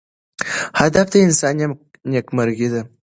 هدف 0.79 1.07
د 1.13 1.15
انسان 1.27 1.55
نیکمرغي 2.11 2.67
ده. 2.73 2.81